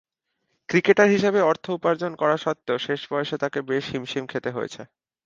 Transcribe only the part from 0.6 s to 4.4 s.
cricketer হিসেবে অর্থ উপার্জন করা স্বত্ত্বেও শেষ বয়সে তাকে বেশ হিমশিম